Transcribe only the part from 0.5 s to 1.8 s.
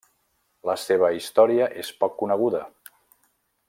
La seva història